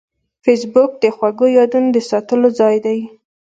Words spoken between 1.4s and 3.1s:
یادونو د ساتلو ځای دی